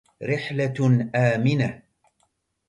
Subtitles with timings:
[0.23, 1.81] رحلة آمنة